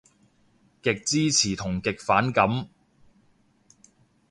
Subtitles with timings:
[0.81, 2.67] 極支持同極反感